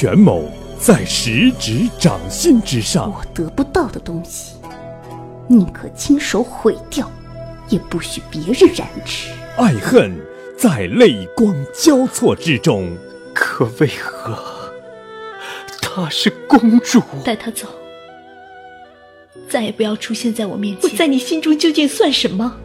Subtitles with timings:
[0.00, 3.12] 权谋在十指掌心之上。
[3.12, 4.54] 我得不到的东西，
[5.46, 7.06] 宁可亲手毁掉，
[7.68, 9.28] 也不许别人染指。
[9.58, 10.18] 爱恨
[10.56, 12.96] 在泪光交错之中。
[13.34, 14.38] 可为何
[15.82, 17.02] 她是公主？
[17.22, 17.66] 带她走，
[19.50, 20.90] 再也不要出现在我面前。
[20.90, 22.56] 我在你心中究竟算什么？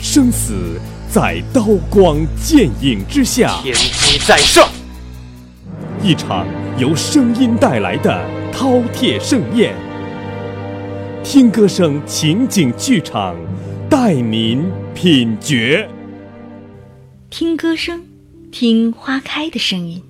[0.00, 3.60] 生死在刀光剑影之下。
[3.62, 4.68] 天机在上。
[6.06, 6.46] 一场
[6.78, 9.74] 由声音带来的饕餮盛宴，
[11.24, 13.34] 听歌声情景剧场
[13.90, 14.64] 带您
[14.94, 15.90] 品绝。
[17.28, 18.06] 听歌声，
[18.52, 20.00] 听花开的声音。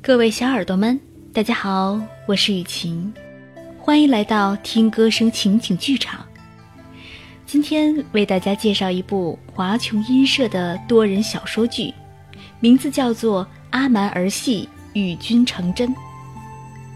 [0.00, 0.98] 各位小耳朵们，
[1.34, 3.12] 大家好，我是雨晴，
[3.78, 6.24] 欢迎来到听歌声情景剧场。
[7.44, 11.92] 今天为大家介绍一部华琼音社的多人小说剧，
[12.58, 14.66] 名字叫做《阿蛮儿戏》。
[14.98, 15.94] 与君成真，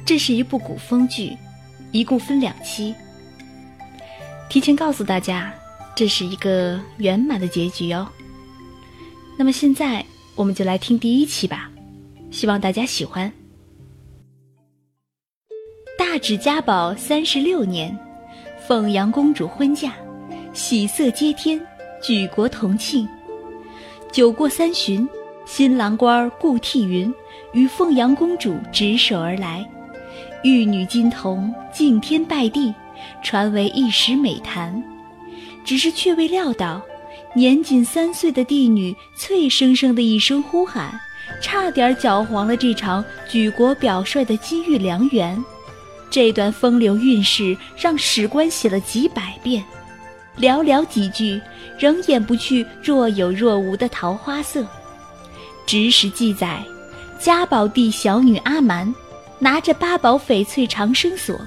[0.04, 1.36] 这是一部古风剧，
[1.92, 2.94] 一共分两期。
[4.48, 5.54] 提前告诉大家，
[5.94, 8.06] 这是一个圆满的结局哦。
[9.38, 11.70] 那么现在我们就来听第一期吧，
[12.30, 13.32] 希望大家喜欢。
[15.98, 17.96] 大治家宝三十六年，
[18.66, 19.94] 凤阳公主婚嫁，
[20.52, 21.58] 喜色接天，
[22.02, 23.08] 举国同庆。
[24.10, 25.08] 酒过三巡，
[25.46, 27.12] 新郎官顾替云。
[27.52, 29.68] 与凤阳公主执手而来，
[30.42, 32.74] 玉女金童敬天拜地，
[33.22, 34.82] 传为一时美谈。
[35.64, 36.82] 只是却未料到，
[37.34, 40.98] 年仅三岁的帝女脆生生的一声呼喊，
[41.40, 45.42] 差点搅黄了这场举国表率的金玉良缘。
[46.10, 49.62] 这段风流韵事让史官写了几百遍，
[50.38, 51.40] 寥寥几句，
[51.78, 54.66] 仍掩不去若有若无的桃花色。
[55.66, 56.62] 直史记载。
[57.22, 58.92] 嘉宝帝小女阿蛮，
[59.38, 61.40] 拿着八宝翡翠长生锁，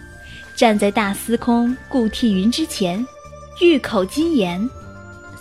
[0.56, 3.06] 站在大司空顾替云之前，
[3.60, 4.70] 玉口金言：“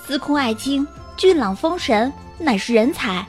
[0.04, 0.84] 司空爱卿，
[1.16, 3.24] 俊朗风神，乃是人才。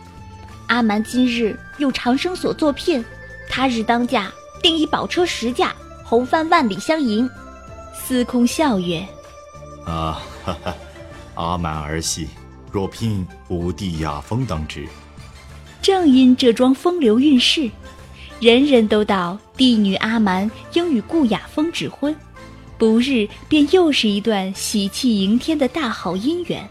[0.66, 3.06] 阿蛮今日用长生锁作聘，
[3.48, 4.32] 他日当驾，
[4.64, 7.30] 定以宝车十驾，红帆万里相迎。”
[7.94, 9.08] 司空笑曰
[9.86, 10.74] ：“啊，哈哈，
[11.36, 12.30] 阿蛮儿戏
[12.72, 14.88] 若聘吾弟雅风当值。”
[15.86, 17.70] 正因这桩风流韵事，
[18.42, 22.16] 人人都道帝女阿蛮应与顾雅风指婚，
[22.76, 26.68] 不日便又是一段喜气盈天的大好姻缘。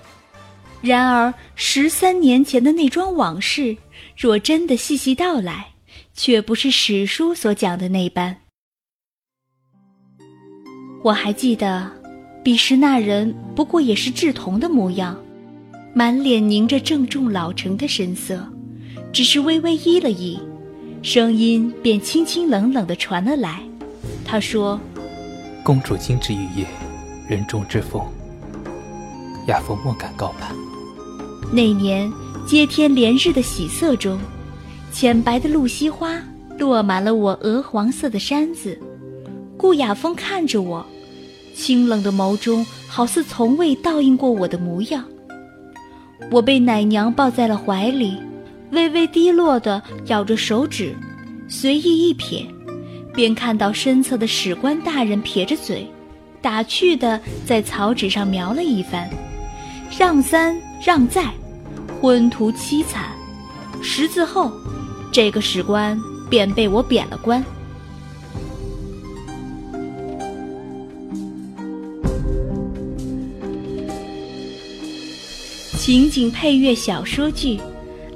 [0.82, 3.76] 然而十三年前的那桩往事，
[4.16, 5.68] 若真的细细道来，
[6.12, 8.36] 却不是史书所讲的那般。
[11.04, 11.88] 我还记得，
[12.42, 15.16] 彼时那人不过也是稚童的模样，
[15.94, 18.44] 满脸凝着郑重老成的神色。
[19.14, 20.36] 只是微微依了依，
[21.00, 23.62] 声音便清清冷冷的传了来。
[24.24, 24.80] 他说
[25.62, 26.66] ：“公主精致玉叶，
[27.28, 28.04] 人中之凤，
[29.46, 30.52] 雅风莫敢高攀。”
[31.54, 32.12] 那年
[32.44, 34.18] 接天连日的喜色中，
[34.90, 36.20] 浅白的露西花
[36.58, 38.76] 落满了我鹅黄色的衫子。
[39.56, 40.84] 顾雅风看着我，
[41.54, 45.04] 清冷的眸中好似从未倒映过我的模样。
[46.32, 48.18] 我被奶娘抱在了怀里。
[48.74, 50.94] 微微低落的咬着手指，
[51.48, 52.46] 随意一瞥，
[53.14, 55.88] 便看到身侧的史官大人撇着嘴，
[56.42, 59.08] 打趣的在草纸上描了一番
[59.96, 61.32] ：“让三让再，
[62.00, 63.06] 昏途凄惨。”
[63.80, 64.50] 十字后，
[65.12, 65.98] 这个史官
[66.28, 67.42] 便被我贬了官。
[75.78, 77.60] 情景配乐小说剧。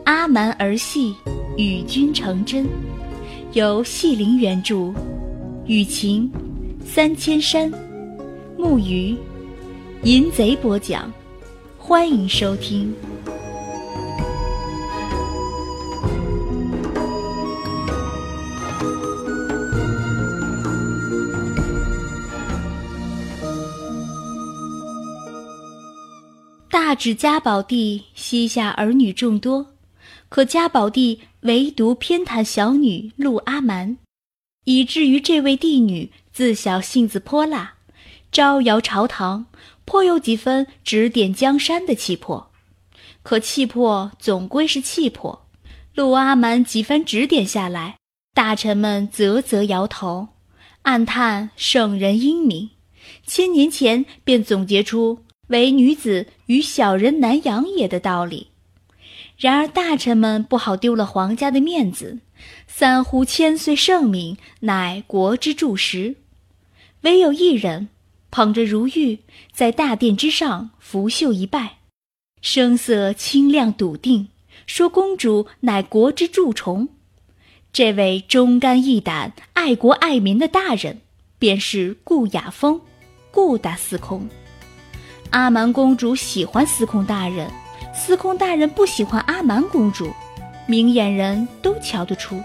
[0.09, 1.15] 阿瞒儿戏
[1.59, 2.67] 与君成真，
[3.53, 4.91] 由戏林原著，
[5.67, 6.33] 雨晴、
[6.83, 7.71] 三千山、
[8.57, 9.15] 木鱼、
[10.05, 11.13] 淫贼播讲，
[11.77, 12.91] 欢迎收听。
[26.71, 29.67] 大指家宝地膝下儿女众多。
[30.29, 33.97] 可嘉宝帝唯独偏袒小女陆阿蛮，
[34.65, 37.75] 以至于这位帝女自小性子泼辣，
[38.31, 39.47] 招摇朝堂，
[39.85, 42.51] 颇有几分指点江山的气魄。
[43.23, 45.47] 可气魄总归是气魄，
[45.95, 47.97] 陆阿蛮几番指点下来，
[48.35, 50.29] 大臣们啧啧摇头，
[50.83, 52.71] 暗叹圣人英明，
[53.27, 58.49] 千年前便总结出“唯女子与小人难养也”的道理。
[59.39, 62.19] 然而大臣们不好丢了皇家的面子，
[62.67, 66.17] 三呼千岁圣明，乃国之柱石。
[67.03, 67.89] 唯有一人
[68.33, 69.21] 捧着如玉，
[69.53, 71.79] 在大殿之上拂袖一拜，
[72.43, 74.27] 声色清亮笃定，
[74.67, 76.89] 说公主乃国之蛀虫。
[77.73, 80.99] 这位忠肝义胆、爱国爱民的大人，
[81.39, 82.81] 便是顾雅风，
[83.31, 84.29] 顾大司空。
[85.31, 87.49] 阿瞒公主喜欢司空大人。
[87.99, 90.11] 司空大人不喜欢阿瞒公主，
[90.67, 92.41] 明眼人都瞧得出。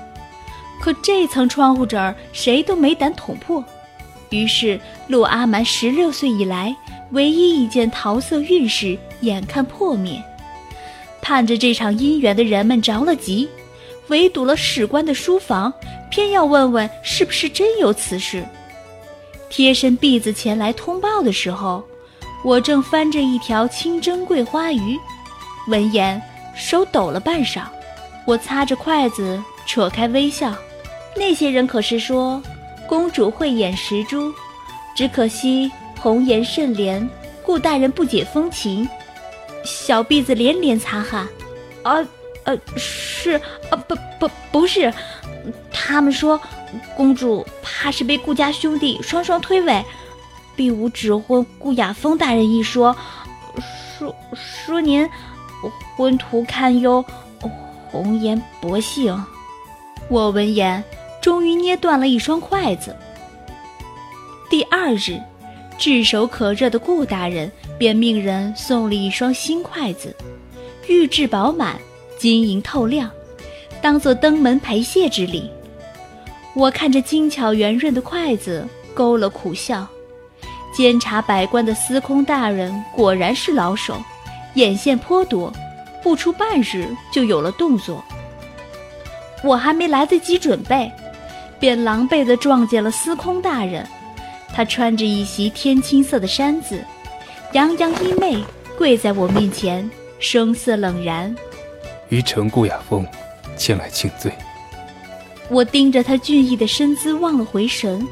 [0.82, 3.64] 可这层窗户纸儿谁都没胆捅破，
[4.32, 6.76] 于是陆阿蛮十六岁以来
[7.12, 10.22] 唯一一件桃色运势眼看破灭。
[11.22, 13.48] 盼着这场姻缘的人们着了急，
[14.08, 15.72] 围堵了史官的书房，
[16.10, 18.44] 偏要问问是不是真有此事。
[19.50, 21.82] 贴身婢子前来通报的时候，
[22.44, 25.00] 我正翻着一条清蒸桂花鱼。
[25.68, 26.22] 闻言，
[26.54, 27.64] 手抖了半晌，
[28.26, 30.54] 我擦着筷子，扯开微笑。
[31.16, 32.42] 那些人可是说，
[32.88, 34.34] 公主慧眼识珠，
[34.96, 37.08] 只可惜红颜甚怜，
[37.44, 38.88] 顾大人不解风情。
[39.64, 41.28] 小婢子连连擦汗，
[41.84, 41.96] 啊，
[42.44, 43.40] 呃，是，
[43.70, 44.94] 啊，不不不是，
[45.72, 46.40] 他们说，
[46.98, 49.82] 公主怕是被顾家兄弟双双推诿，
[50.56, 52.94] 婢无指婚顾雅风大人一说，
[53.98, 55.10] 说说您。
[55.96, 57.04] 昏途堪忧，
[57.92, 59.16] 红颜薄幸。
[60.10, 60.84] 我闻言，
[61.22, 62.96] 终于捏断了一双筷子。
[64.50, 65.20] 第二日，
[65.78, 70.16] 炙手可热的顾大人便命人送了一双新筷子，
[70.88, 71.78] 玉质饱满，
[72.20, 73.10] 晶莹透亮，
[73.82, 75.50] 当做登门陪谢之礼。
[76.56, 79.88] 我看着精巧圆润的筷子，勾了苦笑。
[80.76, 83.96] 监察百官的司空大人果然是老手。
[84.56, 85.52] 眼线颇多，
[86.04, 88.04] 不出半日就有了动作。
[89.44, 90.92] 我还没来得及准备，
[91.60, 93.88] 便狼狈地撞见了司空大人。
[94.54, 96.80] 他穿着一袭天青色的衫子，
[97.54, 98.44] 洋洋衣袂，
[98.78, 99.90] 跪在我面前，
[100.20, 101.36] 声色冷然
[102.10, 103.06] ：“余臣顾雅风，
[103.58, 104.32] 前来请罪。”
[105.50, 108.08] 我盯着他俊逸的身姿，望了回神，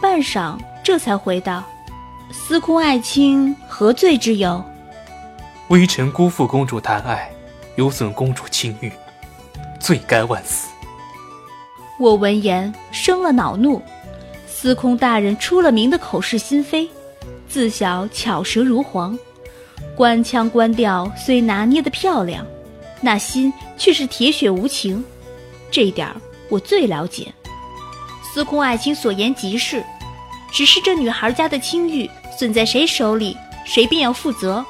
[0.00, 1.62] 半晌，这才回道
[2.32, 4.64] ：“司空爱卿何罪之有？”
[5.68, 7.32] 微臣辜负公主谈爱，
[7.76, 8.92] 有损公主清誉，
[9.80, 10.68] 罪该万死。
[11.98, 13.80] 我闻言生了恼怒，
[14.46, 16.86] 司空大人出了名的口是心非，
[17.48, 19.18] 自小巧舌如簧，
[19.96, 22.44] 官腔官调虽拿捏的漂亮，
[23.00, 25.02] 那心却是铁血无情。
[25.70, 26.06] 这一点
[26.50, 27.32] 我最了解。
[28.22, 29.82] 司空爱卿所言极是，
[30.52, 33.34] 只是这女孩家的清誉损在谁手里，
[33.64, 34.62] 谁便要负责。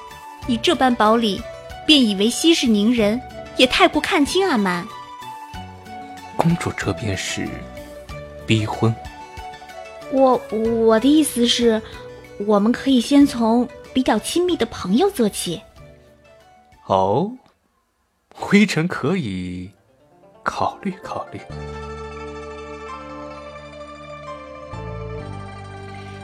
[0.46, 1.40] 你这般薄礼，
[1.86, 3.20] 便以为息事宁人，
[3.56, 4.86] 也太过看轻阿瞒。
[6.36, 7.48] 公主这便是
[8.46, 8.94] 逼婚。
[10.12, 11.80] 我我的意思是，
[12.46, 15.62] 我们可以先从比较亲密的朋友做起。
[16.86, 17.32] 哦，
[18.52, 19.70] 微臣可以
[20.42, 21.40] 考虑考虑。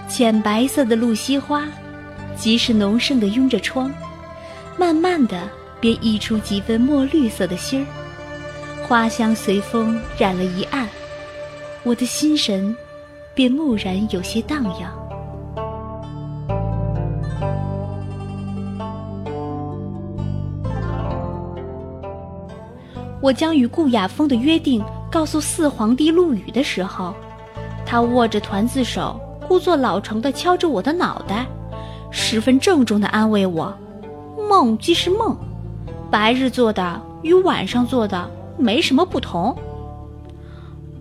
[0.08, 1.66] 浅白色的露西花，
[2.36, 3.90] 即是浓盛的拥着窗。
[4.78, 5.48] 慢慢的，
[5.80, 10.88] 便溢出几分墨绿色的心儿，花香随风染了一暗，
[11.82, 12.74] 我的心神
[13.34, 14.90] 便蓦然有些荡漾。
[23.22, 27.14] 我将与顾雅风的约定告诉四皇帝陆羽的时候，
[27.84, 31.46] 他握着团子手，故作老成的敲着我的脑袋，
[32.10, 33.76] 十分郑重的安慰我。
[34.50, 35.36] 梦即是梦，
[36.10, 38.28] 白日做的与晚上做的
[38.58, 39.56] 没什么不同。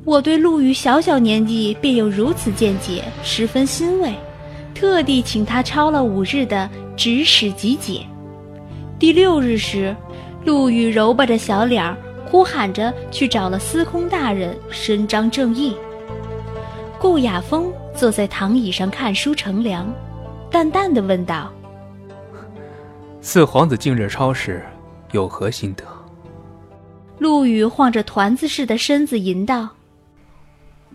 [0.06, 4.14] 我对陆羽小小年纪便有如此见解，十分欣慰，
[4.76, 8.02] 特地请他抄了五日的《指使集解》。
[9.00, 9.96] 第六日时，
[10.46, 11.98] 陆羽揉巴着小脸儿，
[12.30, 15.76] 哭喊着去找了司空大人伸张正义。
[17.00, 19.92] 顾雅风坐在躺椅上看书乘凉，
[20.52, 21.52] 淡淡的问道。
[23.22, 24.66] 四皇子近日超时，
[25.12, 25.84] 有何心得？
[27.18, 29.68] 陆羽晃着团子似的身子吟道：“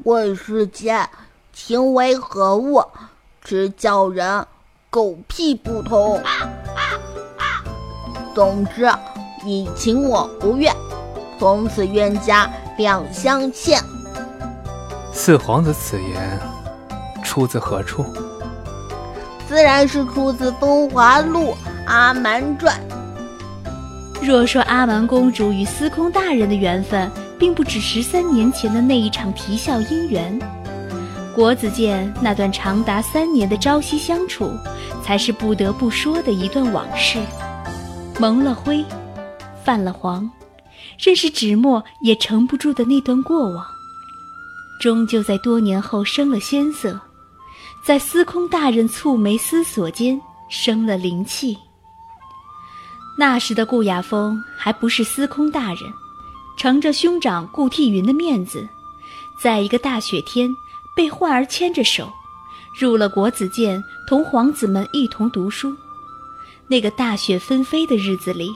[0.04, 1.06] 问世间
[1.52, 2.82] 情为何物，
[3.42, 4.46] 只叫人
[4.88, 6.18] 狗屁不通。
[8.34, 8.90] 总之，
[9.44, 10.74] 你情我不愿，
[11.38, 13.78] 从此冤家两相欠。”
[15.12, 16.40] 四皇子此言
[17.22, 18.02] 出自何处？
[19.46, 21.52] 自然是出自《风华录》。
[21.86, 22.80] 阿蛮传，
[24.22, 30.38] 若说阿蛮公主与司空大人的缘分，并不止十三年前的那一场啼笑姻缘，
[31.34, 34.50] 国子监那段长达三年的朝夕相处，
[35.02, 37.18] 才是不得不说的一段往事。
[38.18, 38.82] 蒙了灰，
[39.62, 40.28] 泛了黄，
[40.98, 43.62] 任是纸墨也盛不住的那段过往，
[44.80, 46.98] 终究在多年后生了鲜色，
[47.84, 51.58] 在司空大人蹙眉思索间生了灵气。
[53.16, 55.92] 那时的顾雅风还不是司空大人，
[56.56, 58.68] 乘着兄长顾替云的面子，
[59.40, 60.54] 在一个大雪天
[60.96, 62.12] 被患儿牵着手，
[62.78, 65.72] 入了国子监，同皇子们一同读书。
[66.66, 68.50] 那个大雪纷飞的日子里，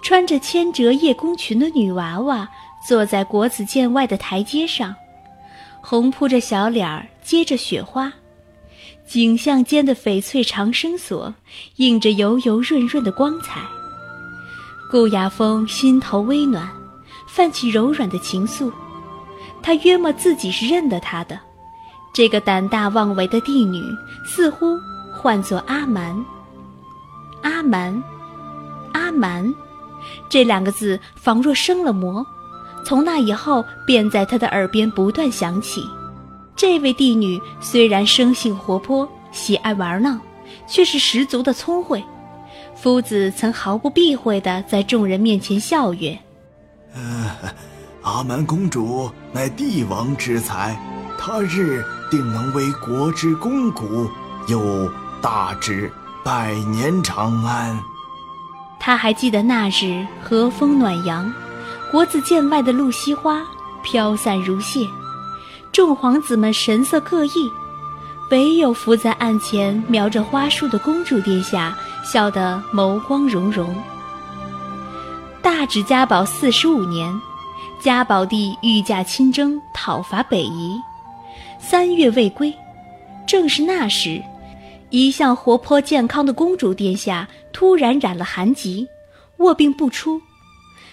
[0.00, 2.48] 穿着千褶叶宫裙的女娃娃
[2.88, 4.94] 坐在国子监外的台阶上，
[5.82, 8.10] 红扑着小脸儿，接着雪花，
[9.06, 11.34] 颈项间的翡翠长生锁
[11.76, 13.60] 映着油油润润的光彩。
[14.92, 16.68] 顾雅风心头微暖，
[17.26, 18.70] 泛起柔软的情愫。
[19.62, 21.40] 他约莫自己是认得她的，
[22.12, 23.82] 这个胆大妄为的帝女，
[24.26, 24.78] 似乎
[25.10, 26.22] 唤作阿蛮。
[27.40, 28.04] 阿蛮，
[28.92, 29.54] 阿蛮，
[30.28, 32.22] 这两个字仿若生了魔，
[32.84, 35.88] 从那以后便在他的耳边不断响起。
[36.54, 40.18] 这位帝女虽然生性活泼，喜爱玩闹，
[40.66, 42.04] 却是十足的聪慧。
[42.82, 46.18] 夫子曾毫不避讳地在众人面前笑曰
[46.92, 47.30] ：“呃
[48.02, 50.76] 阿蛮公主乃帝王之才，
[51.16, 54.10] 他日定能为国之肱骨，
[54.48, 55.92] 有大志
[56.24, 57.80] 百年长安。”
[58.80, 61.32] 他还记得那日和风暖阳，
[61.88, 63.44] 国子监外的露西花
[63.84, 64.84] 飘散如屑，
[65.70, 67.48] 众皇子们神色各异。
[68.32, 71.76] 唯有伏在案前瞄着花束的公主殿下
[72.12, 73.74] 笑得眸光融融。
[75.40, 77.10] 大指嘉宝四十五年，
[77.80, 80.78] 嘉宝帝御驾亲征讨伐北夷，
[81.58, 82.52] 三月未归。
[83.26, 84.22] 正是那时，
[84.90, 88.86] 一向活泼健康的公主殿下突然染了寒疾，
[89.38, 90.20] 卧病不出。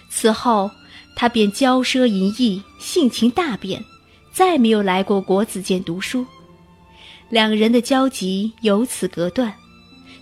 [0.08, 0.70] 此后，
[1.14, 3.84] 她便骄奢淫逸，性情大变，
[4.32, 6.24] 再没有来过国子监读书。
[7.28, 9.52] 两人的交集由此隔断。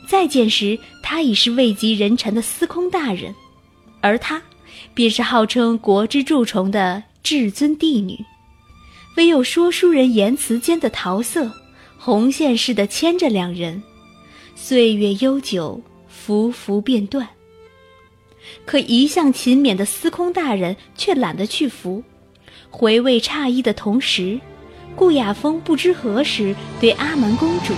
[0.08, 3.34] 再见时，他已是位极人臣的司空大人，
[4.00, 4.40] 而他，
[4.94, 8.18] 便是号称国之蛀虫的至尊帝女。
[9.18, 11.52] 唯有说书人言辞间的桃色，
[11.98, 13.82] 红线似的牵着两人。
[14.54, 17.28] 岁月悠久，浮浮便断。
[18.64, 22.02] 可一向勤勉的司空大人却懒得去扶，
[22.70, 24.40] 回味诧异的同时。
[24.96, 27.74] 顾雅风不知何时对阿瞒公主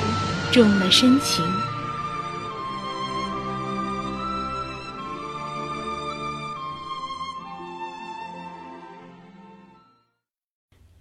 [0.52, 1.44] 中了深情。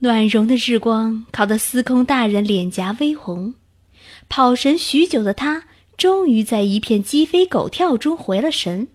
[0.01, 3.55] 暖融的日光烤得司空大人脸颊微红，
[4.29, 5.65] 跑神许久的他
[5.97, 8.87] 终于在一片鸡飞狗跳中回了神。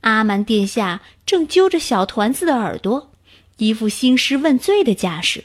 [0.00, 3.12] 阿蛮殿下正揪着小团子的耳朵，
[3.58, 5.44] 一副兴师问罪的架势。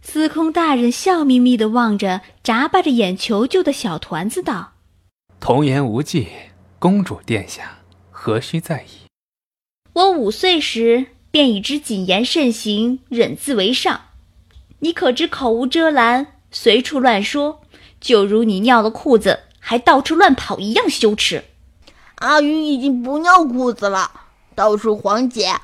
[0.00, 4.74] 司空大人笑眯眯地望着，眨巴着眼求救的小团子道
[5.40, 6.28] ：“童言无忌，
[6.78, 7.78] 公主殿下
[8.12, 9.08] 何须在意？
[9.94, 14.02] 我五岁时便已知谨言慎行，忍字为上。
[14.78, 17.60] 你可知口无遮拦，随处乱说，
[18.00, 21.42] 就如你尿了裤子还到处乱跑一样羞耻。
[22.18, 24.08] 阿云已经不尿裤子了，
[24.54, 25.56] 倒是黄姐，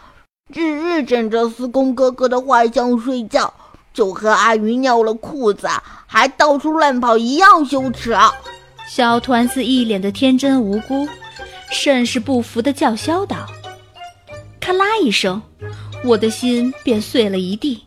[0.53, 3.55] 日日枕着司空哥哥的画像睡觉。”
[3.95, 5.69] 就和阿云尿了裤子，
[6.09, 8.17] 还到处乱跑一样羞耻。
[8.89, 11.07] 小团子一脸的天真无辜，
[11.71, 13.47] 甚是不服的叫嚣道
[14.71, 15.43] ：“咔啦一声，
[16.05, 17.85] 我的心便碎了一地。”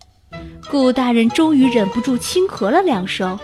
[0.70, 3.40] 顾大人终于忍不住轻咳了两声，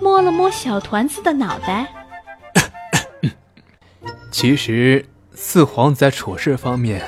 [0.00, 1.92] 摸了摸小团子的脑袋。
[4.32, 7.04] 其实四皇子在处事方面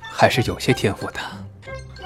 [0.00, 1.20] 还是有些天赋的。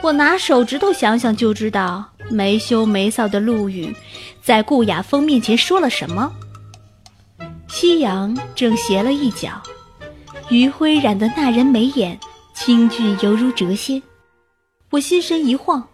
[0.03, 2.11] 我拿手指头想想就知道。
[2.31, 3.95] 没羞没臊的陆羽，
[4.43, 6.33] 在顾雅风面前说了什么？
[7.69, 9.63] 夕阳正斜了一角，
[10.49, 12.19] 余晖染得那人眉眼
[12.55, 14.01] 清俊，犹如谪仙。
[14.91, 15.87] 我心神一晃，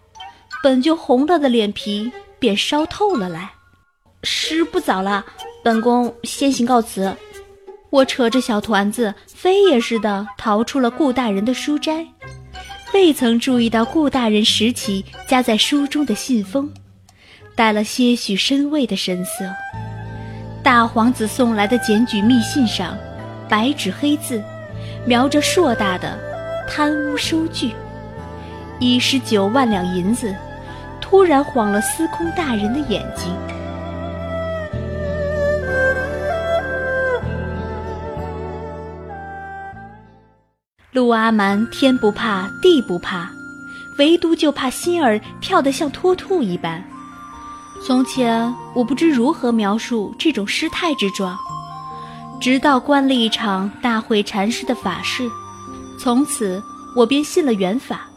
[0.61, 3.51] 本就红了的脸皮便烧透了来。
[4.23, 5.25] 时不早了，
[5.63, 7.13] 本宫先行告辞。
[7.89, 12.05] 我扯着小团子，飞也似的逃出了顾大人的书斋。
[12.93, 16.71] 未曾注意到顾大人拾起夹在书中的信封，
[17.55, 19.45] 带了些许深畏的神色。
[20.63, 22.95] 大皇子送来的检举密信上，
[23.49, 24.43] 白纸黑字，
[25.07, 26.17] 描着硕大的
[26.73, 27.73] 贪污收据，
[28.79, 30.33] 一十九万两银子，
[31.01, 33.29] 突然晃了司空大人的眼睛。
[40.93, 43.29] 陆阿蛮天不怕地不怕，
[43.99, 46.81] 唯独就怕心儿跳得像脱兔一般。
[47.85, 51.37] 从前我不知如何描述这种失态之状，
[52.39, 55.29] 直到观了一场大会禅师的法事，
[56.01, 56.59] 从此
[56.95, 58.09] 我便信了缘法。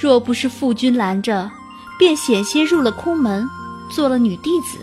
[0.00, 1.50] 若不是父君拦着，
[1.98, 3.48] 便险些入了空门，
[3.90, 4.78] 做了女弟子。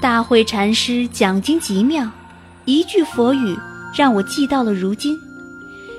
[0.00, 2.10] 大会禅师讲经极妙，
[2.64, 3.56] 一句佛语
[3.96, 5.16] 让我记到了如今。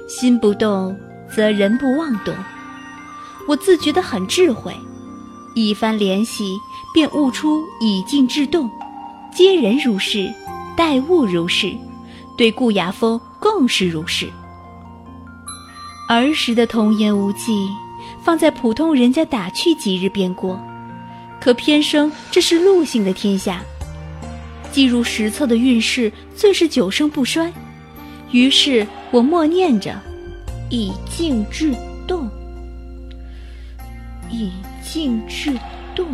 [0.06, 1.00] 心不动，
[1.34, 2.34] 则人不妄动。
[3.48, 4.76] 我自觉得很智慧，
[5.56, 6.58] 一番联系
[6.94, 8.70] 便悟出以静制动，
[9.34, 10.30] 接人如是，
[10.76, 11.74] 待物如是，
[12.38, 14.30] 对顾雅风更是如是。
[16.10, 17.70] 儿时的童言无忌，
[18.24, 20.60] 放在普通人家打趣几日便过，
[21.40, 23.62] 可偏生这是陆姓的天下，
[24.72, 27.54] 记入史册的运势最是久盛不衰。
[28.32, 29.96] 于是我默念着，
[30.72, 31.76] 以静制
[32.08, 32.28] 动，
[34.32, 34.50] 以
[34.84, 35.56] 静制
[35.94, 36.08] 动，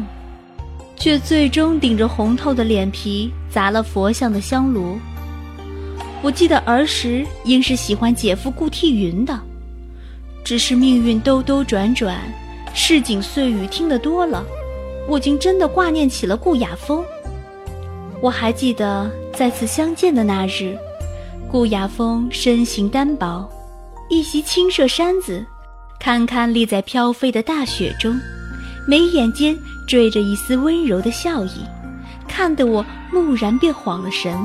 [0.98, 5.00] 却最终顶着红透的脸皮砸了佛像的香炉。
[6.22, 9.40] 我记得儿时应是喜欢姐夫顾替云的，
[10.46, 12.22] 只是命运兜兜转转，
[12.72, 14.46] 市井碎语听得多了，
[15.10, 17.04] 我竟真的挂念起了顾雅风。
[18.22, 20.78] 我还记得再次相见的那日。
[21.52, 23.50] 顾雅风身形单薄，
[24.08, 25.44] 一袭青色衫子，
[26.00, 28.16] 堪堪立在飘飞的大雪中，
[28.88, 31.66] 眉眼间缀着一丝温柔的笑意，
[32.28, 34.38] 看得我蓦然便晃了神。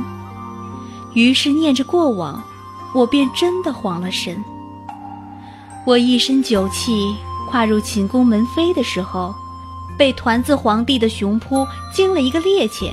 [1.12, 2.42] 于是念着过往，
[2.94, 4.42] 我便真的晃了神。
[5.86, 7.16] 我一身酒气，
[7.48, 9.34] 跨入寝宫门扉的时候，
[9.98, 12.92] 被团子皇帝的熊扑惊了一个趔趄，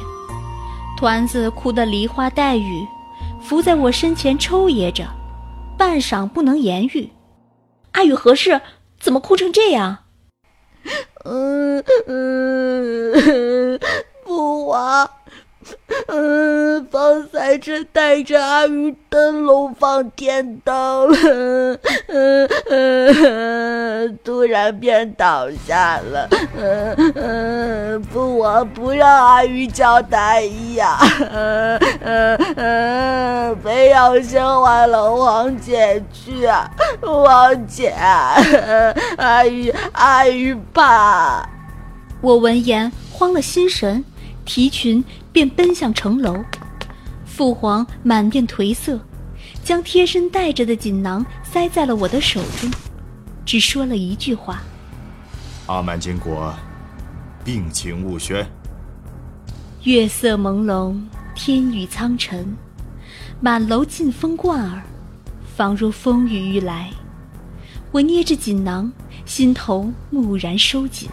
[0.98, 2.88] 团子哭得梨花带雨。
[3.42, 5.06] 伏在我身前抽噎着，
[5.78, 7.10] 半晌不能言语。
[7.92, 8.60] 阿宇何事？
[9.00, 10.00] 怎么哭成这样？
[11.24, 13.80] 嗯嗯，
[14.26, 15.10] 父王。
[16.08, 21.10] 嗯，方才正带着阿玉登龙放天灯，
[22.08, 26.30] 嗯嗯，突然便倒下了。
[26.58, 30.98] 嗯嗯，父王不让阿玉叫太医呀，
[31.30, 37.94] 嗯嗯嗯，非要先唤龙王姐去啊，王姐，
[39.18, 41.48] 阿玉阿玉怕。
[42.22, 44.06] 我闻言慌了心神，
[44.46, 45.04] 提裙。
[45.38, 46.44] 便奔向城楼，
[47.24, 49.00] 父皇满面颓色，
[49.64, 52.72] 将贴身带着的锦囊塞在了我的手中，
[53.46, 54.64] 只说了一句话
[55.70, 56.52] ：“阿满金国，
[57.46, 58.44] 病情勿宣。”
[59.86, 61.00] 月色朦胧，
[61.36, 62.58] 天宇苍沉，
[63.40, 64.82] 满楼劲风贯耳，
[65.56, 66.90] 仿若风雨欲来。
[67.92, 68.92] 我捏着锦囊，
[69.24, 71.08] 心头蓦然收紧。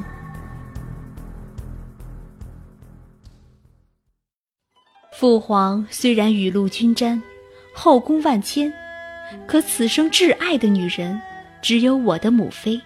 [5.25, 7.23] 父皇虽然雨露均沾，
[7.73, 8.71] 后宫万千，
[9.47, 11.19] 可此生挚爱的女人，
[11.63, 12.79] 只有我的母妃。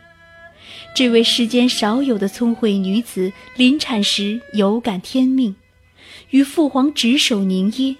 [0.94, 5.52] 这位世间少有的聪慧女子，临产时有感天命，
[6.30, 7.96] 与父皇执手凝噎，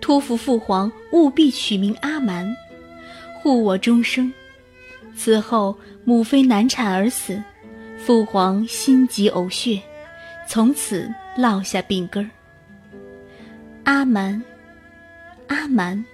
[0.00, 2.52] 托付父皇务必取名阿蛮，
[3.40, 4.32] 护我终生。
[5.14, 7.40] 此后母妃难产而死，
[7.96, 9.80] 父皇心急呕血，
[10.48, 12.28] 从此落下病根儿。
[13.84, 14.40] 阿瞒，
[15.48, 16.04] 阿瞒，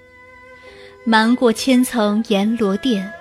[1.05, 3.13] 瞒过千层阎罗殿，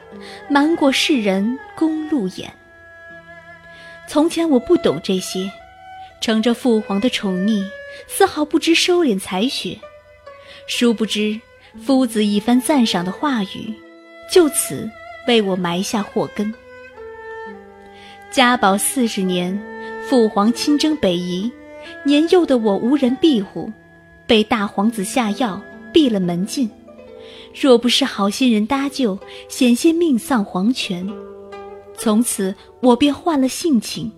[0.50, 2.50] 瞒过世人公路眼。
[4.08, 5.52] 从前我不懂这些，
[6.22, 7.62] 乘着父皇的宠溺，
[8.08, 9.78] 丝毫不知收敛才学。
[10.66, 11.38] 殊不知，
[11.86, 13.74] 夫子一番赞赏的话语，
[14.32, 14.90] 就此
[15.28, 16.54] 为我埋下祸根。
[18.32, 19.62] 嘉宝四十年，
[20.08, 21.52] 父皇亲征北夷，
[22.06, 23.70] 年幼的我无人庇护。
[24.28, 25.62] 被大皇子下药，
[25.94, 26.70] 闭了门禁。
[27.60, 29.18] 若不是好心人搭救，
[29.50, 31.10] 险些命丧黄泉。
[31.98, 34.12] 从此我便换了性情，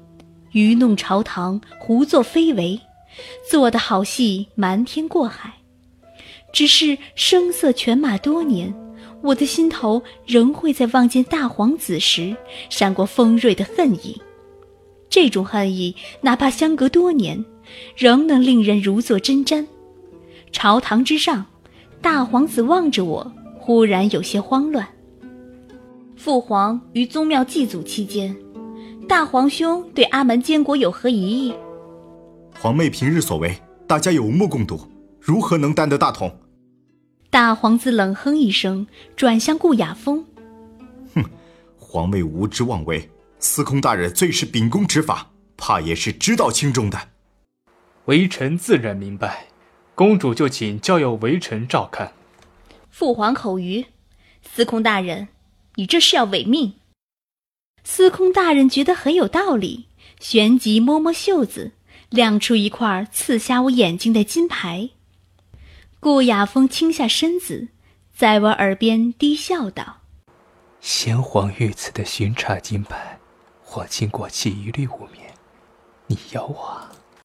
[0.51, 2.79] 愚弄朝堂，胡作非为，
[3.49, 5.53] 做的好戏瞒天过海。
[6.51, 8.73] 只是声色犬马多年，
[9.21, 12.35] 我的心头仍会在望见大皇子时
[12.69, 14.19] 闪过锋锐的恨意。
[15.09, 17.45] 这种恨意，哪怕相隔多年，
[17.95, 19.65] 仍能令人如坐针毡。
[20.51, 21.45] 朝堂之上，
[22.01, 24.87] 大皇子望着我，忽然有些慌乱。
[26.15, 28.35] 父皇于宗庙祭祖期间，
[29.07, 31.53] 大皇兄对阿门监国有何疑义？
[32.59, 33.55] 皇妹平日所为，
[33.87, 34.79] 大家有目共睹，
[35.19, 36.35] 如何能担得大统？
[37.29, 38.85] 大皇子冷哼一声，
[39.15, 40.25] 转向顾雅风
[41.15, 41.23] ：“哼，
[41.77, 46.97] 皇妹无知妄为，司空大人最是秉公执法，怕也是知道轻重的。
[48.05, 49.45] 微臣自然明白，
[49.99, 52.13] 公主就请交由微臣照看。”
[52.89, 53.87] 父皇口谕
[54.41, 55.27] ：“司空大人，
[55.75, 56.75] 你这是要违命。”
[57.83, 59.87] 司空大人觉得很有道理，
[60.21, 61.73] 旋即摸摸袖子。
[62.09, 64.91] 亮出一块刺瞎我眼睛的金牌。
[65.99, 67.67] 顾雅风倾下身子，
[68.15, 69.97] 在我耳边低笑道
[70.79, 73.19] ：“先皇御赐的巡查金牌，
[73.61, 75.31] 皇亲国戚一律无免。
[76.07, 76.81] 你要我？”